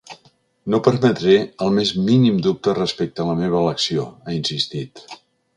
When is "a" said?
3.25-3.29